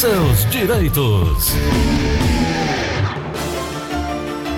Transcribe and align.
seus 0.00 0.46
direitos. 0.46 1.52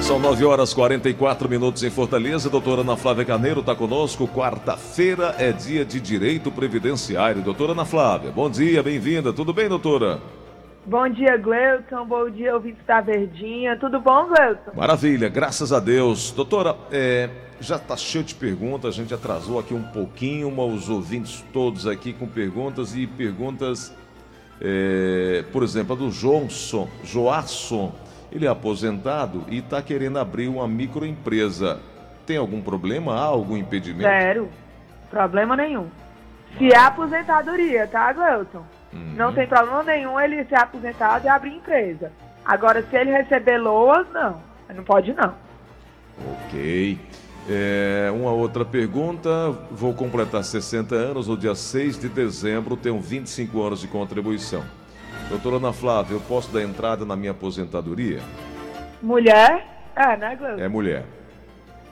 São 0.01 0.21
9 0.21 0.45
horas 0.45 0.73
44 0.73 1.49
minutos 1.49 1.83
em 1.83 1.91
Fortaleza. 1.91 2.49
Doutora 2.49 2.83
Ana 2.83 2.97
Flávia 2.97 3.25
Carneiro 3.25 3.59
está 3.59 3.75
conosco. 3.75 4.29
Quarta-feira 4.29 5.35
é 5.41 5.51
dia 5.51 5.85
de 5.85 6.01
direito 6.01 6.53
previdenciário. 6.53 7.43
Doutora 7.43 7.73
Ana 7.73 7.85
Flávia, 7.85 8.31
bom 8.31 8.49
dia, 8.49 8.85
bem-vinda. 8.85 9.33
Tudo 9.33 9.53
bem, 9.53 9.69
doutora? 9.69 10.21
Bom 10.87 11.09
dia, 11.09 11.37
Gleuton. 11.37 12.07
Bom 12.07 12.31
dia, 12.31 12.55
ouvintes 12.55 12.87
da 12.87 13.01
Verdinha. 13.01 13.77
Tudo 13.77 13.99
bom, 13.99 14.29
Gleuton? 14.29 14.71
Maravilha, 14.77 15.29
graças 15.29 15.73
a 15.73 15.81
Deus. 15.81 16.31
Doutora, 16.31 16.77
é, 16.93 17.29
já 17.59 17.75
está 17.75 17.97
cheio 17.97 18.23
de 18.23 18.37
perguntas. 18.37 18.95
A 18.95 18.97
gente 18.97 19.13
atrasou 19.13 19.59
aqui 19.59 19.75
um 19.75 19.83
pouquinho, 19.83 20.53
mas 20.53 20.85
os 20.85 20.89
ouvintes 20.89 21.45
todos 21.53 21.89
aqui 21.89 22.13
com 22.13 22.29
perguntas 22.29 22.95
e 22.95 23.09
perguntas, 23.09 23.93
é, 24.65 25.45
por 25.53 25.65
exemplo, 25.65 25.95
a 25.95 25.99
do 25.99 26.09
Johnson, 26.11 26.89
Joasson 27.03 27.93
ele 28.31 28.47
é 28.47 28.49
aposentado 28.49 29.45
e 29.49 29.59
está 29.59 29.83
querendo 29.83 30.19
abrir 30.19 30.49
uma 30.49 30.67
microempresa. 30.67 31.81
Tem 32.25 32.37
algum 32.37 32.63
problema? 32.63 33.15
Há 33.15 33.25
algum 33.25 33.57
impedimento? 33.57 34.09
Zero. 34.09 34.49
Problema 35.11 35.57
nenhum. 35.57 35.89
Se 36.57 36.73
é 36.73 36.79
aposentadoria, 36.79 37.87
tá, 37.87 38.13
Gleuton? 38.13 38.65
Uhum. 38.93 39.15
Não 39.17 39.33
tem 39.35 39.47
problema 39.47 39.83
nenhum 39.83 40.19
ele 40.19 40.45
ser 40.45 40.55
aposentado 40.55 41.27
e 41.27 41.29
abrir 41.29 41.57
empresa. 41.57 42.13
Agora, 42.45 42.83
se 42.83 42.97
ele 42.97 43.11
receber 43.11 43.59
loas, 43.59 44.07
não. 44.13 44.41
Não 44.75 44.85
pode, 44.85 45.13
não. 45.13 45.35
Ok. 46.47 46.99
É, 47.49 48.11
uma 48.15 48.31
outra 48.31 48.65
pergunta. 48.65 49.51
Vou 49.71 49.95
completar 49.95 50.45
60 50.45 50.95
anos 50.95 51.29
no 51.29 51.37
dia 51.37 51.55
6 51.55 51.99
de 51.99 52.09
dezembro, 52.09 52.77
tenho 52.77 53.01
25 53.01 53.63
anos 53.63 53.81
de 53.81 53.89
contribuição. 53.89 54.65
Doutora 55.29 55.57
Ana 55.57 55.73
Flávia, 55.73 56.15
eu 56.15 56.21
posso 56.21 56.53
dar 56.53 56.63
entrada 56.63 57.05
na 57.05 57.17
minha 57.17 57.33
aposentadoria? 57.33 58.21
Mulher? 59.03 59.67
É, 59.97 60.17
né, 60.17 60.37
Gleuton? 60.37 60.63
É 60.63 60.69
mulher. 60.69 61.05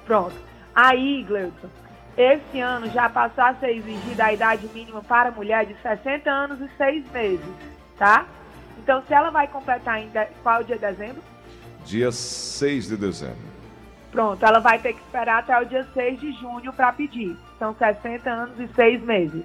Pronto. 0.06 0.34
Aí, 0.74 1.24
Gleuton, 1.24 1.68
esse 2.16 2.60
ano 2.60 2.88
já 2.90 3.08
passou 3.08 3.44
a 3.44 3.54
ser 3.54 3.76
exigida 3.76 4.26
a 4.26 4.32
idade 4.32 4.68
mínima 4.74 5.02
para 5.02 5.30
mulher 5.30 5.66
de 5.66 5.74
60 5.82 6.30
anos 6.30 6.60
e 6.60 6.68
6 6.76 7.10
meses, 7.12 7.44
tá? 7.98 8.26
Então, 8.78 9.02
se 9.06 9.12
ela 9.12 9.30
vai 9.30 9.46
completar 9.48 9.94
ainda. 9.96 10.28
Qual 10.42 10.56
é 10.56 10.60
o 10.60 10.64
dia 10.64 10.76
de 10.76 10.82
dezembro? 10.86 11.22
Dia 11.84 12.10
6 12.12 12.88
de 12.88 12.96
dezembro. 12.96 13.49
Pronto, 14.10 14.44
ela 14.44 14.58
vai 14.58 14.78
ter 14.78 14.92
que 14.92 15.00
esperar 15.00 15.38
até 15.38 15.58
o 15.60 15.64
dia 15.64 15.86
6 15.94 16.20
de 16.20 16.32
junho 16.32 16.72
para 16.72 16.92
pedir. 16.92 17.36
São 17.58 17.74
60 17.74 18.28
anos 18.28 18.58
e 18.58 18.66
6 18.74 19.02
meses. 19.02 19.44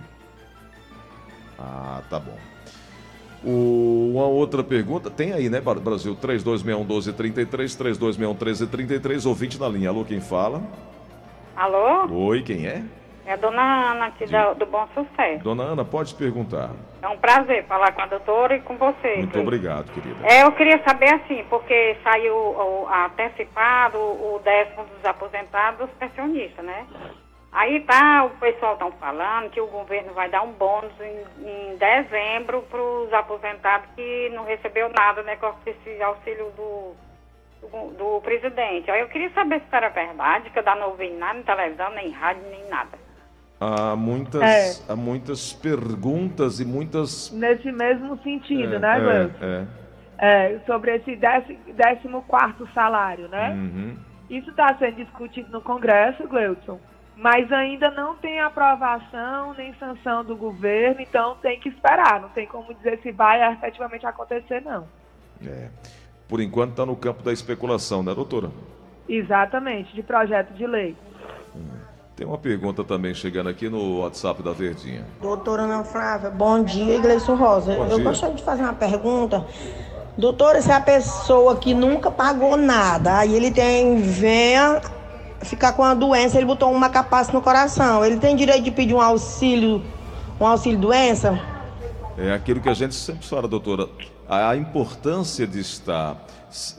Ah, 1.59 2.01
tá 2.09 2.19
bom. 2.19 2.37
O, 3.43 4.11
uma 4.13 4.25
outra 4.25 4.63
pergunta, 4.63 5.11
tem 5.11 5.31
aí, 5.31 5.49
né, 5.49 5.61
Brasil? 5.61 6.15
3261-1233, 6.15 7.77
3261-1333, 7.77 9.25
ouvinte 9.27 9.59
na 9.59 9.69
linha. 9.69 9.89
Alô, 9.89 10.03
quem 10.03 10.19
fala? 10.19 10.63
Alô? 11.55 12.07
Oi, 12.27 12.41
quem 12.41 12.65
é? 12.65 12.83
É 13.25 13.33
a 13.33 13.35
dona 13.37 13.91
Ana 13.91 14.05
aqui 14.05 14.25
da, 14.27 14.53
do 14.53 14.67
Bom 14.67 14.87
Sucesso. 14.93 15.43
Dona 15.43 15.63
Ana, 15.63 15.83
pode 15.83 16.13
perguntar. 16.13 16.69
É 17.01 17.07
um 17.07 17.17
prazer 17.17 17.65
falar 17.65 17.91
com 17.91 18.01
a 18.01 18.05
doutora 18.05 18.55
e 18.55 18.61
com 18.61 18.77
você. 18.77 19.17
Muito 19.17 19.39
obrigado, 19.39 19.91
querida. 19.91 20.15
É, 20.27 20.43
eu 20.43 20.51
queria 20.51 20.81
saber 20.83 21.11
assim, 21.15 21.43
porque 21.49 21.97
saiu 22.03 22.35
o, 22.35 22.87
antecipado 22.87 23.97
o 23.97 24.39
décimo 24.43 24.85
dos 24.85 25.03
aposentados 25.03 25.89
pensionistas, 25.99 26.63
né? 26.63 26.85
Aí 27.51 27.79
tá, 27.81 28.25
o 28.25 28.29
pessoal 28.31 28.73
estão 28.73 28.91
falando 28.91 29.49
que 29.49 29.61
o 29.61 29.67
governo 29.67 30.13
vai 30.13 30.29
dar 30.29 30.41
um 30.43 30.51
bônus 30.51 30.91
em, 30.99 31.47
em 31.47 31.77
dezembro 31.77 32.61
para 32.63 32.81
os 32.81 33.11
aposentados 33.13 33.87
que 33.95 34.29
não 34.35 34.43
recebeu 34.43 34.89
nada, 34.89 35.23
né, 35.23 35.37
com 35.37 35.53
esse 35.65 36.03
auxílio 36.03 36.51
do, 36.57 36.93
do, 37.61 37.93
do, 37.93 38.21
presidente. 38.21 38.91
Aí 38.91 38.99
eu 38.99 39.07
queria 39.07 39.29
saber 39.31 39.61
se 39.61 39.75
era 39.75 39.87
verdade, 39.87 40.49
que 40.49 40.59
eu 40.59 40.63
não 40.63 40.89
ouvi 40.89 41.09
nada 41.11 41.39
em 41.39 41.43
televisão, 41.43 41.89
nem 41.91 42.11
rádio, 42.11 42.43
nem 42.49 42.67
nada. 42.67 43.04
Há 43.59 43.95
muitas, 43.95 44.41
é. 44.41 44.91
há 44.91 44.95
muitas 44.95 45.53
perguntas 45.53 46.59
e 46.59 46.65
muitas... 46.65 47.31
Nesse 47.31 47.71
mesmo 47.71 48.17
sentido, 48.21 48.75
é, 48.75 48.79
né, 48.79 48.99
Gleison? 48.99 49.31
É, 49.41 49.65
é. 50.17 50.59
sobre 50.65 50.95
esse 50.95 51.15
décimo 51.73 52.21
quarto 52.23 52.67
salário, 52.73 53.27
né? 53.29 53.51
Uhum. 53.51 53.97
Isso 54.29 54.49
está 54.49 54.75
sendo 54.77 54.97
discutido 54.97 55.51
no 55.51 55.61
Congresso, 55.61 56.27
Gleudson 56.27 56.79
mas 57.15 57.49
ainda 57.51 57.89
não 57.91 58.15
tem 58.15 58.39
aprovação 58.39 59.53
nem 59.53 59.73
sanção 59.75 60.23
do 60.23 60.35
governo, 60.35 61.01
então 61.01 61.37
tem 61.41 61.59
que 61.59 61.69
esperar. 61.69 62.19
Não 62.21 62.29
tem 62.29 62.45
como 62.45 62.73
dizer 62.73 62.99
se 63.01 63.11
vai 63.11 63.53
efetivamente 63.53 64.05
acontecer, 64.05 64.61
não. 64.61 64.85
É. 65.45 65.69
Por 66.27 66.41
enquanto 66.41 66.71
está 66.71 66.85
no 66.85 66.95
campo 66.95 67.23
da 67.23 67.31
especulação, 67.31 68.03
né, 68.03 68.13
doutora? 68.13 68.51
Exatamente, 69.07 69.93
de 69.93 70.03
projeto 70.03 70.53
de 70.53 70.67
lei. 70.67 70.95
Hum. 71.55 71.94
Tem 72.15 72.25
uma 72.25 72.37
pergunta 72.37 72.81
também 72.81 73.13
chegando 73.13 73.49
aqui 73.49 73.67
no 73.67 73.99
WhatsApp 73.99 74.41
da 74.41 74.53
Verdinha. 74.53 75.05
Doutora 75.21 75.63
Ana 75.63 75.83
Flávia, 75.83 76.29
bom 76.29 76.63
dia, 76.63 76.95
Iglesia 76.95 77.35
Rosa. 77.35 77.75
Bom 77.75 77.87
Eu 77.87 77.95
dia. 77.95 78.03
gostaria 78.05 78.35
de 78.35 78.41
fazer 78.41 78.63
uma 78.63 78.73
pergunta. 78.73 79.45
Doutora, 80.17 80.61
se 80.61 80.71
a 80.71 80.79
pessoa 80.79 81.57
que 81.57 81.73
nunca 81.73 82.09
pagou 82.09 82.55
nada, 82.55 83.17
aí 83.17 83.35
ele 83.35 83.51
tem, 83.51 83.97
venha 84.01 84.81
ficar 85.41 85.73
com 85.73 85.83
a 85.83 85.93
doença, 85.93 86.37
ele 86.37 86.45
botou 86.45 86.71
uma 86.71 86.89
capaça 86.89 87.33
no 87.33 87.41
coração. 87.41 88.03
Ele 88.05 88.15
tem 88.15 88.33
direito 88.33 88.63
de 88.63 88.71
pedir 88.71 88.93
um 88.93 89.01
auxílio, 89.01 89.83
um 90.39 90.47
auxílio 90.47 90.79
doença? 90.79 91.37
É 92.17 92.31
aquilo 92.31 92.61
que 92.61 92.69
a 92.69 92.73
gente 92.73 92.95
sempre 92.95 93.27
fala, 93.27 93.45
doutora. 93.45 93.89
A 94.29 94.55
importância 94.55 95.45
de 95.45 95.59
estar 95.59 96.15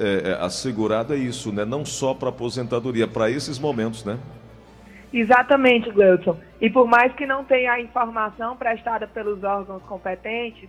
é, 0.00 0.30
é, 0.30 0.44
assegurado 0.44 1.12
é 1.12 1.18
isso, 1.18 1.52
né? 1.52 1.66
Não 1.66 1.84
só 1.84 2.14
para 2.14 2.30
aposentadoria, 2.30 3.06
para 3.06 3.30
esses 3.30 3.58
momentos, 3.58 4.02
né? 4.02 4.18
Exatamente, 5.16 5.90
Gleuton. 5.90 6.36
E 6.60 6.68
por 6.68 6.86
mais 6.86 7.10
que 7.14 7.24
não 7.24 7.42
tenha 7.42 7.72
a 7.72 7.80
informação 7.80 8.54
prestada 8.54 9.06
pelos 9.06 9.42
órgãos 9.42 9.82
competentes, 9.84 10.68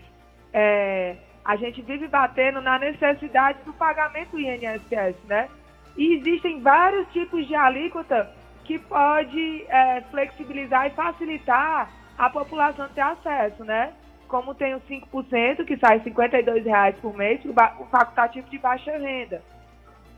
é, 0.53 1.17
a 1.43 1.57
gente 1.57 1.81
vive 1.81 2.07
batendo 2.07 2.61
na 2.61 2.79
necessidade 2.79 3.59
do 3.65 3.73
pagamento 3.73 4.31
do 4.31 4.39
INSS, 4.39 5.17
né? 5.27 5.49
E 5.97 6.13
existem 6.13 6.61
vários 6.61 7.05
tipos 7.11 7.45
de 7.45 7.55
alíquota 7.55 8.31
que 8.63 8.79
pode 8.79 9.65
é, 9.67 9.99
flexibilizar 10.09 10.87
e 10.87 10.91
facilitar 10.91 11.89
a 12.17 12.29
população 12.29 12.87
ter 12.95 13.01
acesso, 13.01 13.65
né? 13.65 13.91
Como 14.29 14.55
tem 14.55 14.75
o 14.75 14.79
5%, 14.79 15.65
que 15.65 15.75
sai 15.75 15.97
R$ 15.97 16.61
reais 16.63 16.95
por 17.01 17.13
mês, 17.17 17.43
o 17.43 17.85
facultativo 17.87 18.49
de 18.49 18.57
baixa 18.57 18.97
renda. 18.97 19.41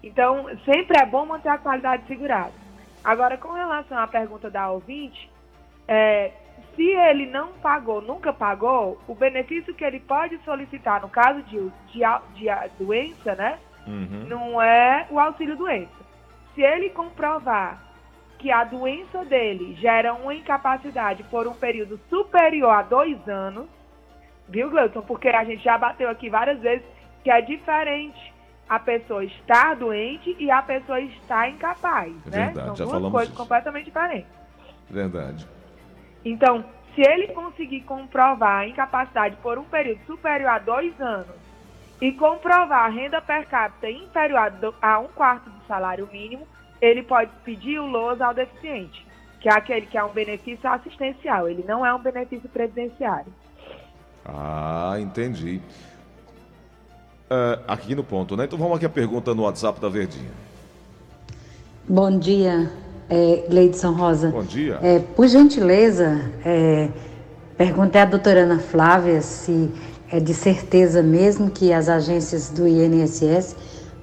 Então, 0.04 0.48
sempre 0.66 1.00
é 1.02 1.06
bom 1.08 1.26
manter 1.26 1.50
a 1.50 1.58
qualidade 1.58 2.04
segurada. 2.06 2.69
Agora, 3.04 3.38
com 3.38 3.54
relação 3.54 3.98
à 3.98 4.08
pergunta 4.08 4.50
da 4.50 4.70
ouvinte, 4.70 5.30
é, 5.88 6.32
se 6.76 6.84
ele 6.84 7.26
não 7.26 7.54
pagou, 7.54 8.02
nunca 8.02 8.32
pagou, 8.32 9.00
o 9.08 9.16
benefício 9.16 9.74
que 9.74 9.84
ele 9.84 10.00
pode 10.00 10.38
solicitar 10.40 11.02
no 11.02 11.10
caso 11.10 11.42
de, 11.44 11.60
de, 11.88 12.00
de 12.36 12.50
doença, 12.78 13.36
né? 13.36 13.60
Uhum. 13.88 14.26
Não 14.28 14.62
é 14.62 15.08
o 15.10 15.20
auxílio 15.20 15.56
doença. 15.56 15.92
Se 16.54 16.62
ele 16.62 16.90
comprovar 16.90 17.82
que 18.38 18.52
a 18.52 18.64
doença 18.64 19.26
dele 19.26 19.76
gera 19.76 20.14
uma 20.14 20.34
incapacidade 20.34 21.24
por 21.24 21.48
um 21.48 21.54
período 21.54 22.00
superior 22.10 22.72
a 22.72 22.82
dois 22.82 23.28
anos, 23.28 23.68
viu, 24.48 24.70
Gleuton? 24.70 25.02
Porque 25.02 25.28
a 25.30 25.44
gente 25.44 25.64
já 25.64 25.78
bateu 25.78 26.10
aqui 26.10 26.30
várias 26.30 26.60
vezes 26.60 26.86
que 27.24 27.30
é 27.30 27.42
diferente 27.42 28.34
a 28.70 28.78
pessoa 28.78 29.26
estar 29.26 29.76
doente 29.76 30.36
e 30.38 30.52
a 30.52 30.62
pessoa 30.62 31.02
estar 31.02 31.50
incapaz, 31.50 32.14
é 32.28 32.30
né? 32.30 32.46
Verdade, 32.54 32.78
São 32.78 32.88
duas 32.88 33.12
coisas 33.12 33.36
completamente 33.36 33.86
diferentes. 33.86 34.32
Verdade. 34.88 35.48
Então, 36.24 36.64
se 36.94 37.02
ele 37.02 37.30
conseguir 37.30 37.82
comprovar 37.82 38.60
a 38.60 38.68
incapacidade 38.68 39.36
por 39.38 39.58
um 39.58 39.64
período 39.64 40.02
superior 40.06 40.50
a 40.50 40.60
dois 40.60 41.00
anos 41.02 41.36
e 42.00 42.12
comprovar 42.12 42.86
a 42.86 42.90
renda 42.90 43.20
per 43.20 43.48
capita 43.48 43.90
inferior 43.90 44.52
a 44.82 45.00
um 45.00 45.08
quarto 45.08 45.50
do 45.50 45.66
salário 45.68 46.08
mínimo, 46.12 46.48
ele 46.80 47.02
pode 47.02 47.32
pedir 47.44 47.80
o 47.80 47.88
LOAS 47.88 48.22
ao 48.22 48.34
deficiente, 48.34 49.06
que 49.40 49.50
é 49.50 49.54
aquele 49.54 49.88
que 49.88 49.98
é 49.98 50.04
um 50.04 50.12
benefício 50.12 50.70
assistencial, 50.70 51.50
ele 51.50 51.64
não 51.68 51.86
é 51.86 51.94
um 51.94 52.00
benefício 52.00 52.48
previdenciário. 52.50 53.34
Ah, 54.26 54.96
entendi. 55.00 55.62
Uh, 57.30 57.62
aqui 57.68 57.94
no 57.94 58.04
ponto, 58.04 58.36
né? 58.36 58.46
Então 58.46 58.58
vamos 58.58 58.78
aqui 58.78 58.88
a 58.88 58.90
pergunta 58.90 59.36
no 59.36 59.44
WhatsApp 59.44 59.80
da 59.80 59.88
Verdinha. 59.88 60.32
Bom 61.88 62.18
dia, 62.18 62.72
é, 63.08 63.46
Gleidson 63.48 63.92
Rosa. 63.92 64.32
Bom 64.32 64.44
dia. 64.44 64.80
É, 64.82 64.98
por 64.98 65.28
gentileza, 65.28 66.32
é, 66.44 66.90
perguntei 67.56 68.02
à 68.02 68.06
doutora 68.06 68.42
Ana 68.42 68.58
Flávia 68.58 69.22
se 69.22 69.72
é 70.12 70.20
de 70.20 70.34
certeza 70.34 71.04
mesmo 71.04 71.52
que 71.52 71.72
as 71.72 71.88
agências 71.88 72.50
do 72.50 72.68
INSS 72.68 73.56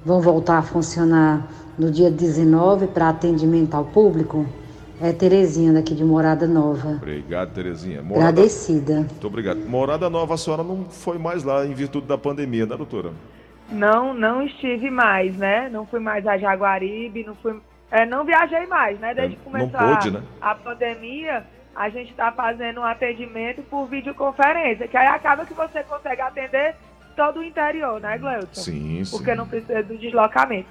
vão 0.05 0.21
voltar 0.21 0.59
a 0.59 0.61
funcionar 0.61 1.47
no 1.77 1.91
dia 1.91 2.09
19 2.09 2.87
para 2.87 3.09
atendimento 3.09 3.75
ao 3.75 3.83
público? 3.83 4.45
É 4.99 5.13
Terezinha 5.13 5.73
daqui 5.73 5.93
de 5.93 6.03
Morada 6.03 6.47
Nova. 6.47 6.89
Obrigado, 6.89 7.53
Terezinha. 7.53 8.01
Morada... 8.01 8.29
Agradecida. 8.29 8.95
Muito 8.95 9.27
obrigado. 9.27 9.59
Morada 9.59 10.09
Nova, 10.09 10.33
a 10.33 10.37
senhora 10.37 10.63
não 10.63 10.85
foi 10.85 11.19
mais 11.19 11.43
lá 11.43 11.65
em 11.65 11.73
virtude 11.73 12.07
da 12.07 12.17
pandemia, 12.17 12.65
né, 12.65 12.75
doutora? 12.75 13.11
Não, 13.71 14.13
não 14.13 14.41
estive 14.41 14.89
mais, 14.89 15.35
né? 15.37 15.69
Não 15.69 15.85
fui 15.85 15.99
mais 15.99 16.25
a 16.25 16.37
Jaguaribe, 16.37 17.23
não 17.23 17.35
fui, 17.35 17.59
é, 17.91 18.05
não 18.05 18.25
viajei 18.25 18.65
mais, 18.65 18.99
né? 18.99 19.13
Desde 19.13 19.35
É, 19.35 19.37
que 19.37 19.45
não 19.45 19.51
começou 19.51 19.87
pôde, 19.87 20.07
a, 20.07 20.11
né? 20.11 20.23
a 20.41 20.55
pandemia, 20.55 21.45
a 21.75 21.89
gente 21.89 22.09
está 22.11 22.31
fazendo 22.31 22.79
um 22.79 22.85
atendimento 22.85 23.61
por 23.63 23.85
videoconferência, 23.85 24.87
que 24.87 24.97
aí 24.97 25.07
acaba 25.07 25.45
que 25.45 25.53
você 25.53 25.83
consegue 25.83 26.21
atender 26.21 26.75
todo 27.15 27.39
o 27.39 27.43
interior, 27.43 27.99
né, 27.99 28.17
Gleuton? 28.17 28.47
Sim, 28.53 29.03
sim. 29.03 29.17
Porque 29.17 29.35
não 29.35 29.47
precisa 29.47 29.83
do 29.83 29.97
deslocamento. 29.97 30.69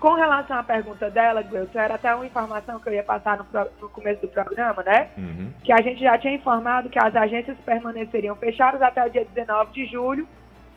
Com 0.00 0.14
relação 0.14 0.56
à 0.56 0.62
pergunta 0.62 1.10
dela, 1.10 1.42
Gleuton, 1.42 1.78
era 1.78 1.94
até 1.96 2.14
uma 2.14 2.24
informação 2.24 2.78
que 2.78 2.88
eu 2.88 2.92
ia 2.94 3.02
passar 3.02 3.36
no, 3.36 3.44
pro- 3.44 3.68
no 3.80 3.88
começo 3.88 4.20
do 4.22 4.28
programa, 4.28 4.82
né? 4.84 5.08
Uhum. 5.18 5.52
que 5.64 5.72
a 5.72 5.80
gente 5.82 6.00
já 6.00 6.16
tinha 6.16 6.34
informado 6.34 6.88
que 6.88 6.98
as 6.98 7.14
agências 7.16 7.58
permaneceriam 7.58 8.36
fechadas 8.36 8.80
até 8.80 9.04
o 9.04 9.10
dia 9.10 9.24
19 9.34 9.72
de 9.72 9.86
julho, 9.86 10.28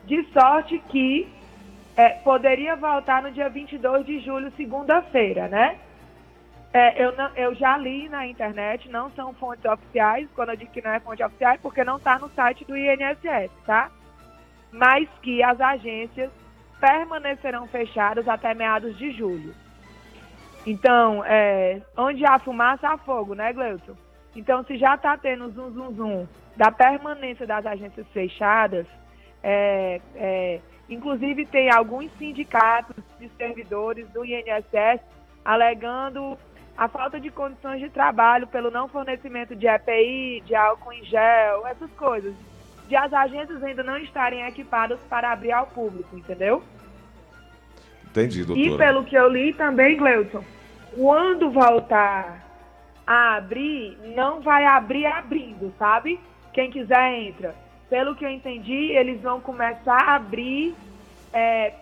de 0.05 0.23
sorte 0.33 0.79
que 0.89 1.31
é, 1.95 2.09
poderia 2.09 2.75
voltar 2.75 3.21
no 3.21 3.31
dia 3.31 3.47
22 3.47 4.05
de 4.05 4.19
julho, 4.21 4.51
segunda-feira, 4.57 5.47
né? 5.47 5.77
É, 6.73 7.03
eu, 7.03 7.15
não- 7.15 7.29
eu 7.35 7.53
já 7.53 7.77
li 7.77 8.09
na 8.09 8.25
internet, 8.25 8.89
não 8.89 9.11
são 9.11 9.33
fontes 9.35 9.65
oficiais, 9.65 10.27
quando 10.33 10.49
eu 10.49 10.55
digo 10.55 10.71
que 10.71 10.81
não 10.81 10.91
é 10.93 10.99
fonte 10.99 11.21
oficial, 11.23 11.53
é 11.53 11.57
porque 11.59 11.83
não 11.83 11.97
está 11.97 12.17
no 12.17 12.29
site 12.29 12.65
do 12.65 12.75
INSS, 12.75 13.51
tá? 13.67 13.91
Mas 14.71 15.07
que 15.21 15.43
as 15.43 15.59
agências 15.61 16.31
permanecerão 16.81 17.67
fechadas 17.67 18.27
até 18.27 18.55
meados 18.55 18.97
de 18.97 19.11
julho. 19.11 19.53
Então, 20.65 21.23
é, 21.25 21.81
onde 21.95 22.25
há 22.25 22.39
fumaça, 22.39 22.89
há 22.89 22.97
fogo, 22.97 23.35
né, 23.35 23.53
Gleuton? 23.53 23.95
Então, 24.35 24.63
se 24.65 24.77
já 24.77 24.95
está 24.95 25.15
tendo 25.17 25.49
zum, 25.51 25.71
zum, 25.71 25.93
zum 25.93 26.27
da 26.57 26.71
permanência 26.71 27.45
das 27.45 27.65
agências 27.65 28.07
fechadas, 28.07 28.87
é, 29.43 30.01
é, 30.15 30.59
inclusive 30.89 31.45
tem 31.45 31.71
alguns 31.71 32.11
sindicatos 32.17 33.03
de 33.19 33.29
servidores 33.37 34.07
do 34.09 34.25
INSS 34.25 35.01
alegando 35.43 36.37
a 36.77 36.87
falta 36.87 37.19
de 37.19 37.29
condições 37.29 37.79
de 37.79 37.89
trabalho 37.89 38.47
pelo 38.47 38.71
não 38.71 38.87
fornecimento 38.87 39.55
de 39.55 39.67
EPI, 39.67 40.41
de 40.45 40.55
álcool 40.55 40.93
em 40.93 41.03
gel, 41.05 41.67
essas 41.67 41.91
coisas. 41.91 42.33
De 42.91 42.97
as 42.97 43.13
agências 43.13 43.63
ainda 43.63 43.83
não 43.83 43.97
estarem 43.99 44.45
equipadas 44.45 44.99
para 45.09 45.31
abrir 45.31 45.53
ao 45.53 45.65
público, 45.65 46.17
entendeu? 46.17 46.61
Entendi, 48.03 48.43
doutora. 48.43 48.67
E 48.67 48.77
pelo 48.77 49.05
que 49.05 49.15
eu 49.15 49.29
li 49.29 49.53
também, 49.53 49.95
Gleuton, 49.95 50.43
quando 50.93 51.49
voltar 51.49 52.45
a 53.07 53.37
abrir, 53.37 53.97
não 54.13 54.41
vai 54.41 54.65
abrir 54.65 55.05
abrindo, 55.05 55.73
sabe? 55.79 56.19
Quem 56.51 56.69
quiser 56.69 57.13
entra. 57.13 57.55
Pelo 57.89 58.13
que 58.13 58.25
eu 58.25 58.29
entendi, 58.29 58.91
eles 58.91 59.21
vão 59.21 59.39
começar 59.39 60.09
a 60.09 60.15
abrir 60.15 60.75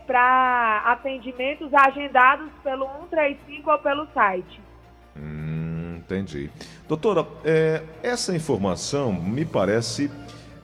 para 0.05 0.83
atendimentos 0.85 1.73
agendados 1.73 2.51
pelo 2.63 2.85
135 2.85 3.71
ou 3.71 3.79
pelo 3.79 4.07
site. 4.13 4.61
Hum, 5.17 5.95
entendi. 5.97 6.51
Doutora, 6.87 7.25
é, 7.43 7.81
essa 8.03 8.35
informação 8.35 9.11
me 9.11 9.43
parece 9.43 10.11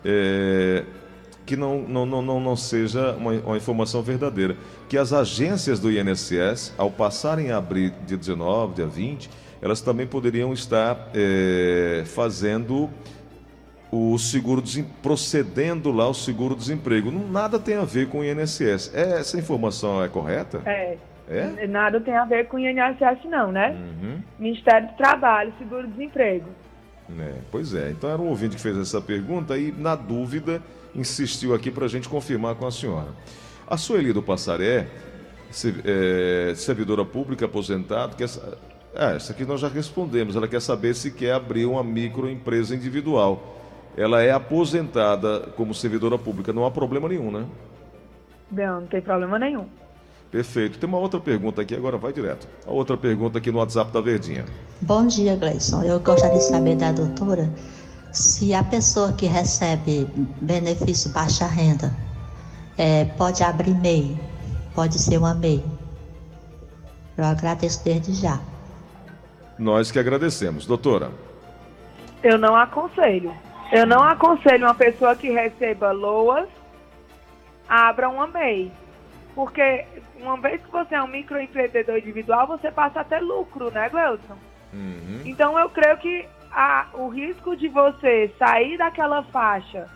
é, 0.05 0.83
que 1.45 1.55
não, 1.55 1.81
não, 1.81 2.05
não, 2.05 2.39
não, 2.39 2.55
seja 2.55 3.13
uma, 3.13 3.31
uma 3.31 3.57
informação 3.57 4.01
verdadeira. 4.01 4.55
Que 4.87 4.97
as 4.97 5.11
agências 5.11 5.79
do 5.79 5.91
INSS, 5.91 6.73
ao 6.77 6.89
passarem 6.91 7.51
a 7.51 7.57
abrir 7.57 7.91
dia 8.05 8.17
19, 8.17 8.75
dia 8.75 8.87
20, 8.87 9.29
elas 9.61 9.81
também 9.81 10.05
poderiam 10.07 10.53
estar 10.53 11.09
é, 11.13 12.03
fazendo 12.05 12.89
o 13.91 14.17
seguro 14.17 14.61
procedendo 15.01 15.91
lá 15.91 16.07
o 16.07 16.13
seguro-desemprego. 16.13 17.11
Não- 17.11 17.27
Nada 17.27 17.57
tem 17.59 17.75
a 17.75 17.83
ver 17.83 18.07
com 18.09 18.19
o 18.19 18.23
INSS. 18.25 18.91
É, 18.93 19.19
essa 19.19 19.37
informação 19.37 20.03
é 20.03 20.07
correta? 20.09 20.61
É. 20.65 20.97
É? 21.27 21.65
Nada 21.65 21.99
tem 21.99 22.15
a 22.15 22.23
ver 22.25 22.47
com 22.47 22.57
o 22.57 22.59
INSS, 22.59 23.25
não, 23.25 23.51
né? 23.51 23.71
Uhum. 23.71 24.19
Ministério 24.37 24.89
do 24.89 24.93
Trabalho, 24.93 25.51
Seguro-Desemprego. 25.57 26.45
É, 27.19 27.35
pois 27.51 27.73
é, 27.73 27.91
então 27.91 28.09
era 28.09 28.21
um 28.21 28.27
ouvinte 28.27 28.55
que 28.55 28.61
fez 28.61 28.77
essa 28.77 28.99
pergunta 28.99 29.57
e, 29.57 29.71
na 29.71 29.95
dúvida, 29.95 30.61
insistiu 30.95 31.53
aqui 31.53 31.69
para 31.69 31.85
a 31.85 31.87
gente 31.87 32.09
confirmar 32.09 32.55
com 32.55 32.65
a 32.65 32.71
senhora. 32.71 33.09
A 33.67 33.77
Sueli 33.77 34.11
do 34.11 34.23
Passaré, 34.23 34.87
é, 35.83 36.53
servidora 36.55 37.05
pública 37.05 37.45
aposentada, 37.45 38.15
quer, 38.15 38.27
ah, 38.95 39.11
essa 39.11 39.33
aqui 39.33 39.45
nós 39.45 39.59
já 39.59 39.67
respondemos, 39.67 40.35
ela 40.35 40.47
quer 40.47 40.61
saber 40.61 40.95
se 40.95 41.11
quer 41.11 41.33
abrir 41.33 41.65
uma 41.65 41.83
microempresa 41.83 42.75
individual. 42.75 43.55
Ela 43.95 44.23
é 44.23 44.31
aposentada 44.31 45.41
como 45.55 45.73
servidora 45.73 46.17
pública, 46.17 46.51
não 46.51 46.65
há 46.65 46.71
problema 46.71 47.07
nenhum, 47.07 47.31
né? 47.31 47.45
Não, 48.51 48.81
não 48.81 48.87
tem 48.87 49.01
problema 49.01 49.37
nenhum. 49.39 49.67
Perfeito. 50.35 50.77
Tem 50.77 50.89
uma 50.89 50.97
outra 50.97 51.17
pergunta 51.17 51.61
aqui, 51.61 51.73
agora 51.73 51.97
vai 51.97 52.11
direto. 52.11 52.45
A 52.67 52.69
outra 52.69 52.97
pergunta 52.97 53.37
aqui 53.37 53.49
no 53.53 53.59
WhatsApp 53.59 53.89
da 53.93 54.01
Verdinha. 54.01 54.43
Bom 54.81 55.07
dia, 55.07 55.33
Gleison. 55.37 55.81
Eu 55.81 55.97
gostaria 56.01 56.37
de 56.37 56.43
saber 56.43 56.75
da 56.75 56.91
doutora 56.91 57.49
se 58.11 58.53
a 58.53 58.61
pessoa 58.61 59.13
que 59.13 59.27
recebe 59.27 60.05
benefício 60.41 61.09
baixa 61.13 61.47
renda 61.47 61.89
eh, 62.77 63.05
pode 63.17 63.45
abrir 63.45 63.73
MEI, 63.75 64.19
pode 64.75 64.99
ser 64.99 65.19
uma 65.19 65.33
MEI. 65.33 65.63
Eu 67.15 67.23
agradeço 67.23 67.81
desde 67.85 68.13
já. 68.13 68.37
Nós 69.57 69.89
que 69.89 69.99
agradecemos. 69.99 70.65
Doutora, 70.65 71.11
Eu 72.21 72.37
não 72.37 72.57
aconselho. 72.57 73.31
Eu 73.71 73.87
não 73.87 74.03
aconselho 74.03 74.65
uma 74.65 74.75
pessoa 74.75 75.15
que 75.15 75.31
receba 75.31 75.93
LOAS 75.93 76.49
abra 77.69 78.09
uma 78.09 78.27
MEI. 78.27 78.69
Porque 79.35 79.85
uma 80.15 80.37
vez 80.37 80.61
que 80.63 80.71
você 80.71 80.95
é 80.95 81.03
um 81.03 81.07
microempreendedor 81.07 81.97
individual, 81.97 82.47
você 82.47 82.71
passa 82.71 83.01
a 83.01 83.03
ter 83.03 83.19
lucro, 83.19 83.69
né, 83.69 83.89
Gleuson? 83.89 84.37
Uhum. 84.73 85.21
Então 85.25 85.59
eu 85.59 85.69
creio 85.69 85.97
que 85.97 86.25
a- 86.51 86.87
o 86.93 87.09
risco 87.09 87.55
de 87.55 87.67
você 87.67 88.33
sair 88.39 88.77
daquela 88.77 89.21
faixa 89.23 89.89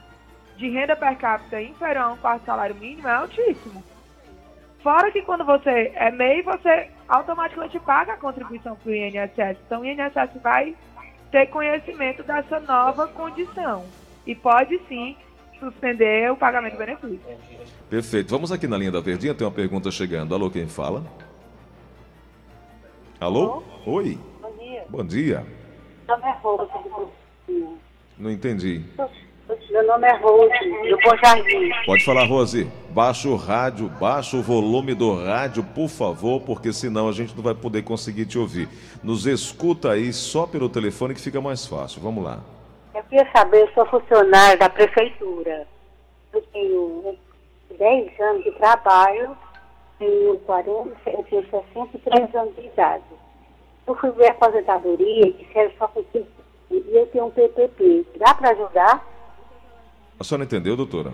de 0.58 0.70
renda 0.70 0.94
per 0.94 1.18
capita 1.18 1.62
inferior 1.62 2.04
a 2.04 2.10
um 2.10 2.18
quarto 2.18 2.46
salário 2.46 2.76
mínimo 2.76 3.08
é 3.08 3.14
altíssimo. 3.14 3.82
Fora 4.84 5.10
que 5.12 5.22
quando 5.22 5.46
você 5.46 5.92
é 5.96 6.12
MEI, 6.12 6.42
você 6.42 6.90
automaticamente 7.08 7.80
paga 7.80 8.14
a 8.14 8.18
contribuição 8.18 8.76
para 8.76 8.92
o 8.92 8.96
INSS. 8.96 9.58
Então 9.66 9.82
o 9.82 9.86
INSS 9.86 10.42
vai 10.42 10.76
ter 11.32 11.48
conhecimento 11.48 12.24
dessa 12.24 12.60
nova 12.60 13.08
condição. 13.08 13.86
E 14.26 14.36
pode 14.36 14.78
sim 14.88 15.16
suspender 15.60 16.32
o 16.32 16.38
pagamento 16.38 16.74
do 16.74 16.80
benefício. 16.80 17.20
Perfeito. 17.90 18.30
Vamos 18.30 18.52
aqui 18.52 18.68
na 18.68 18.78
linha 18.78 18.92
da 18.92 19.02
Verdinha, 19.02 19.34
tem 19.34 19.46
uma 19.46 19.54
pergunta 19.54 19.92
chegando. 19.92 20.34
Alô, 20.34 20.50
quem 20.50 20.68
fala? 20.68 21.04
Alô? 23.20 23.64
Oi. 23.86 24.18
Bom 24.42 24.52
dia. 24.58 24.86
Bom 24.90 25.06
dia. 25.06 25.46
Meu 26.08 26.18
nome 26.18 26.28
é 26.28 26.38
Rose. 26.42 26.70
Não 28.18 28.32
entendi. 28.32 28.84
Meu 29.72 29.88
nome 29.88 30.08
é 30.08 30.16
Rose, 30.18 30.90
do 30.90 30.98
Bom 31.04 31.18
Jardim. 31.24 31.72
Pode 31.86 32.06
falar, 32.06 32.26
Rose. 32.26 32.70
Baixa 32.92 33.28
o 33.30 33.36
rádio, 33.36 33.90
baixa 34.00 34.38
o 34.38 34.42
volume 34.42 34.94
do 34.94 35.14
rádio, 35.16 35.64
por 35.64 35.90
favor, 35.90 36.42
porque 36.42 36.72
senão 36.72 37.10
a 37.10 37.12
gente 37.12 37.36
não 37.36 37.44
vai 37.44 37.56
poder 37.56 37.84
conseguir 37.84 38.26
te 38.26 38.38
ouvir. 38.38 38.70
Nos 39.04 39.26
escuta 39.26 39.92
aí 39.92 40.14
só 40.14 40.46
pelo 40.46 40.70
telefone 40.70 41.14
que 41.14 41.22
fica 41.22 41.42
mais 41.42 41.66
fácil. 41.66 42.02
Vamos 42.02 42.24
lá. 42.24 42.40
Eu 43.00 43.04
queria 43.06 43.32
saber, 43.32 43.62
eu 43.62 43.74
sou 43.74 43.86
funcionária 43.86 44.58
da 44.58 44.70
prefeitura. 44.70 45.66
Eu 46.34 46.42
tenho 46.52 47.18
10 47.78 48.20
anos 48.20 48.44
de 48.44 48.52
trabalho, 48.52 49.38
tenho 49.98 50.38
40, 50.40 50.90
eu 51.06 51.24
tenho 51.24 51.46
63 51.50 52.36
anos 52.36 52.56
de 52.58 52.66
idade. 52.66 53.04
Eu 53.88 53.96
fui 53.96 54.12
ver 54.12 54.28
a 54.28 54.32
aposentadoria 54.32 55.28
e 55.28 55.32
disseram 55.32 55.72
só 55.78 55.88
com 55.88 56.04
15 56.04 56.28
e 56.72 56.96
eu 56.96 57.08
tenho 57.08 57.28
um 57.28 57.32
PPP. 57.32 58.06
Dá 58.18 58.34
para 58.34 58.52
ajudar? 58.52 59.08
A 60.20 60.24
senhora 60.24 60.44
entendeu, 60.44 60.76
doutora? 60.76 61.14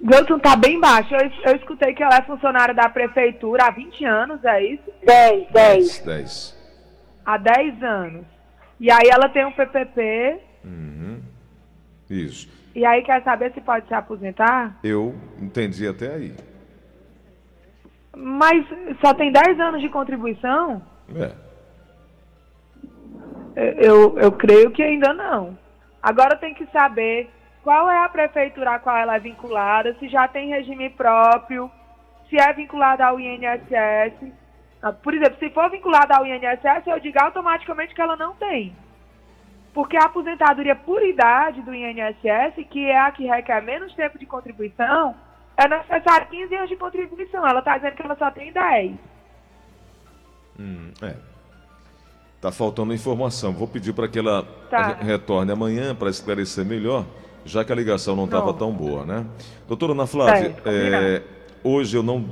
Gleuton 0.00 0.40
tá 0.40 0.56
bem 0.56 0.80
baixo. 0.80 1.14
Eu, 1.14 1.30
eu 1.52 1.56
escutei 1.56 1.94
que 1.94 2.02
ela 2.02 2.16
é 2.16 2.22
funcionária 2.22 2.74
da 2.74 2.88
prefeitura 2.88 3.66
há 3.66 3.70
20 3.70 4.04
anos, 4.04 4.44
é 4.44 4.64
isso? 4.64 4.92
10, 5.04 5.52
10. 5.52 5.98
10. 6.00 6.56
Há 7.24 7.36
10 7.38 7.82
anos. 7.84 8.26
E 8.80 8.90
aí 8.90 9.08
ela 9.08 9.28
tem 9.28 9.46
um 9.46 9.52
PPP, 9.52 10.49
Uhum. 10.64 11.20
Isso. 12.08 12.48
e 12.74 12.84
aí 12.84 13.02
quer 13.02 13.22
saber 13.22 13.52
se 13.52 13.60
pode 13.60 13.86
se 13.86 13.94
aposentar? 13.94 14.78
Eu 14.82 15.14
entendi 15.40 15.86
até 15.86 16.14
aí. 16.14 16.34
Mas 18.16 18.66
só 19.04 19.14
tem 19.14 19.30
10 19.30 19.60
anos 19.60 19.80
de 19.80 19.88
contribuição? 19.88 20.82
É. 21.14 21.32
Eu, 23.78 24.18
eu 24.18 24.32
creio 24.32 24.70
que 24.70 24.82
ainda 24.82 25.12
não. 25.12 25.56
Agora 26.02 26.36
tem 26.36 26.54
que 26.54 26.66
saber 26.72 27.30
qual 27.62 27.90
é 27.90 28.04
a 28.04 28.08
prefeitura 28.08 28.72
a 28.72 28.78
qual 28.78 28.96
ela 28.96 29.16
é 29.16 29.20
vinculada, 29.20 29.94
se 29.98 30.08
já 30.08 30.26
tem 30.26 30.48
regime 30.48 30.90
próprio, 30.90 31.70
se 32.28 32.36
é 32.40 32.52
vinculada 32.52 33.04
ao 33.04 33.20
INSS. 33.20 34.32
Ah, 34.82 34.92
Por 34.92 35.14
exemplo, 35.14 35.38
se 35.38 35.50
for 35.50 35.70
vinculada 35.70 36.16
ao 36.16 36.26
INSS, 36.26 36.86
eu 36.86 36.98
digo 37.00 37.18
automaticamente 37.20 37.94
que 37.94 38.00
ela 38.00 38.16
não 38.16 38.34
tem. 38.34 38.74
Porque 39.72 39.96
a 39.96 40.04
aposentadoria 40.06 40.74
por 40.74 41.02
idade 41.02 41.62
do 41.62 41.72
INSS, 41.74 42.66
que 42.70 42.86
é 42.86 42.98
a 42.98 43.10
que 43.10 43.24
requer 43.26 43.62
menos 43.62 43.94
tempo 43.94 44.18
de 44.18 44.26
contribuição, 44.26 45.14
é 45.56 45.68
necessário 45.68 46.26
15 46.28 46.54
anos 46.54 46.68
de 46.68 46.76
contribuição. 46.76 47.46
Ela 47.46 47.60
está 47.60 47.76
dizendo 47.76 47.94
que 47.94 48.02
ela 48.02 48.16
só 48.16 48.30
tem 48.30 48.52
10. 48.52 48.92
Hum, 50.58 50.90
é. 51.02 51.14
Tá 52.40 52.50
faltando 52.50 52.92
informação. 52.94 53.52
Vou 53.52 53.68
pedir 53.68 53.92
para 53.92 54.08
que 54.08 54.18
ela 54.18 54.42
Tá. 54.70 54.94
re- 54.94 55.04
retorne 55.04 55.52
amanhã 55.52 55.94
para 55.94 56.08
esclarecer 56.10 56.64
melhor, 56.64 57.04
já 57.44 57.64
que 57.64 57.70
a 57.72 57.74
ligação 57.76 58.16
não 58.16 58.24
estava 58.24 58.52
tão 58.54 58.72
boa, 58.72 59.04
né? 59.04 59.26
Doutora 59.68 59.92
Ana 59.92 60.06
Flávia, 60.06 60.50
combinado. 60.50 61.04
é, 61.06 61.22
hoje 61.62 61.96
eu 61.96 62.02
não. 62.02 62.24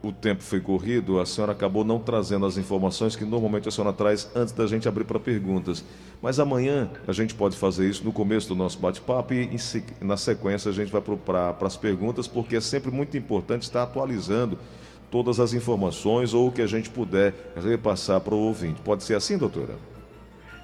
O 0.00 0.12
tempo 0.12 0.42
foi 0.42 0.60
corrido, 0.60 1.18
a 1.18 1.26
senhora 1.26 1.50
acabou 1.50 1.84
não 1.84 1.98
trazendo 1.98 2.46
as 2.46 2.56
informações 2.56 3.16
que 3.16 3.24
normalmente 3.24 3.68
a 3.68 3.70
senhora 3.70 3.92
traz 3.92 4.30
antes 4.34 4.52
da 4.52 4.64
gente 4.66 4.88
abrir 4.88 5.04
para 5.04 5.18
perguntas. 5.18 5.84
Mas 6.22 6.38
amanhã 6.38 6.88
a 7.06 7.12
gente 7.12 7.34
pode 7.34 7.56
fazer 7.56 7.88
isso 7.88 8.04
no 8.04 8.12
começo 8.12 8.48
do 8.48 8.54
nosso 8.54 8.78
bate-papo 8.78 9.34
e 9.34 9.50
na 10.00 10.16
sequência 10.16 10.70
a 10.70 10.74
gente 10.74 10.92
vai 10.92 11.00
para 11.02 11.66
as 11.66 11.76
perguntas, 11.76 12.28
porque 12.28 12.54
é 12.54 12.60
sempre 12.60 12.92
muito 12.92 13.16
importante 13.16 13.62
estar 13.62 13.82
atualizando 13.82 14.56
todas 15.10 15.40
as 15.40 15.52
informações 15.52 16.32
ou 16.32 16.48
o 16.48 16.52
que 16.52 16.62
a 16.62 16.66
gente 16.66 16.90
puder 16.90 17.34
repassar 17.56 18.20
para 18.20 18.34
o 18.34 18.38
ouvinte. 18.38 18.80
Pode 18.82 19.02
ser 19.02 19.14
assim, 19.14 19.36
doutora? 19.36 19.74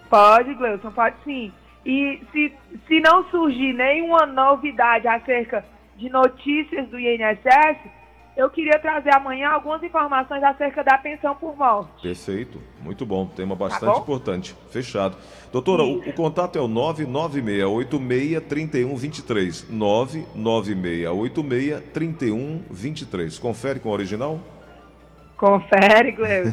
Pode, 0.09 0.55
Gleuson, 0.55 0.93
pode 0.93 1.17
sim. 1.25 1.53
E 1.85 2.21
se, 2.31 2.53
se 2.87 3.00
não 3.00 3.25
surgir 3.31 3.73
nenhuma 3.73 4.26
novidade 4.26 5.09
acerca 5.09 5.64
de 5.97 6.09
notícias 6.09 6.88
do 6.88 6.99
INSS, 6.99 7.79
eu 8.37 8.50
queria 8.50 8.79
trazer 8.79 9.14
amanhã 9.14 9.49
algumas 9.50 9.83
informações 9.83 10.43
acerca 10.43 10.83
da 10.83 10.99
pensão 10.99 11.35
por 11.37 11.57
morte. 11.57 12.03
Perfeito, 12.03 12.61
muito 12.83 13.07
bom, 13.07 13.26
tema 13.26 13.55
bastante 13.55 13.85
Tá 13.87 13.93
bom? 13.93 14.00
importante. 14.00 14.57
Fechado. 14.71 15.17
Doutora, 15.53 15.85
o, 15.85 15.99
o 16.00 16.12
contato 16.12 16.59
é 16.59 16.61
o 16.61 16.69
996863123. 16.69 19.64
996863123. 21.95 23.41
Confere 23.41 23.81
com 23.81 23.88
o 23.88 23.93
original? 23.93 24.38
Confere, 25.37 26.12
Gleuson. 26.12 26.53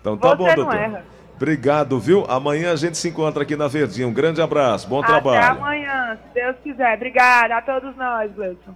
Então 0.00 0.16
tá 0.16 0.28
Você 0.30 0.36
bom, 0.36 0.46
não 0.46 0.54
doutor. 0.54 0.74
erra. 0.76 1.04
Obrigado, 1.36 2.00
viu? 2.00 2.24
Amanhã 2.28 2.72
a 2.72 2.76
gente 2.76 2.98
se 2.98 3.08
encontra 3.08 3.44
aqui 3.44 3.54
na 3.54 3.68
Verdinha. 3.68 4.08
Um 4.08 4.12
grande 4.12 4.42
abraço, 4.42 4.88
bom 4.88 4.98
Até 4.98 5.04
trabalho. 5.04 5.58
amanhã, 5.60 6.16
se 6.16 6.34
Deus 6.34 6.56
quiser. 6.64 6.96
Obrigada 6.96 7.58
a 7.58 7.62
todos 7.62 7.94
nós, 7.96 8.32
Gleuson. 8.34 8.58